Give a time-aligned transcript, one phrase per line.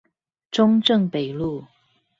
[0.49, 1.65] 中正北路